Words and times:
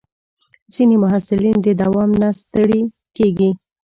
ځینې 0.73 0.95
محصلین 1.03 1.57
د 1.61 1.67
دوام 1.81 2.09
نه 2.21 2.29
ستړي 2.41 2.81
کېږي. 3.17 3.49